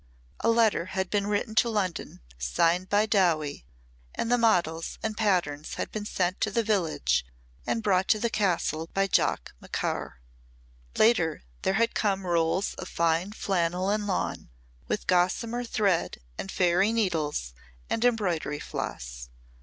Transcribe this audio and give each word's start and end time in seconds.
A 0.39 0.49
letter 0.49 0.85
had 0.97 1.11
been 1.11 1.27
written 1.27 1.53
to 1.53 1.69
London 1.69 2.21
signed 2.39 2.89
by 2.89 3.05
Dowie 3.05 3.67
and 4.15 4.31
the 4.31 4.37
models 4.39 4.97
and 5.03 5.15
patterns 5.15 5.75
had 5.75 5.91
been 5.91 6.05
sent 6.05 6.41
to 6.41 6.49
the 6.49 6.63
village 6.63 7.23
and 7.67 7.83
brought 7.83 8.07
to 8.07 8.17
the 8.17 8.31
castle 8.31 8.89
by 8.95 9.05
Jock 9.05 9.53
Macaur. 9.61 10.13
Later 10.97 11.43
there 11.61 11.75
had 11.75 11.93
come 11.93 12.25
rolls 12.25 12.73
of 12.79 12.89
fine 12.89 13.31
flannel 13.33 13.91
and 13.91 14.07
lawn, 14.07 14.49
with 14.87 15.05
gossamer 15.05 15.63
thread 15.63 16.17
and 16.35 16.51
fairy 16.51 16.91
needles 16.91 17.53
and 17.87 18.03
embroidery 18.03 18.57
floss. 18.59 19.29